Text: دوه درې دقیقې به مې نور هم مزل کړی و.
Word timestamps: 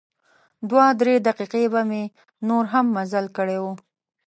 دوه 0.69 0.85
درې 0.99 1.15
دقیقې 1.27 1.65
به 1.73 1.81
مې 1.89 2.03
نور 2.47 2.63
هم 2.73 2.85
مزل 2.95 3.25
کړی 3.37 3.57
و. 3.63 3.65